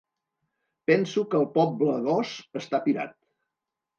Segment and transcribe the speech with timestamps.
[0.91, 3.13] Penso que el poble gos està pirat.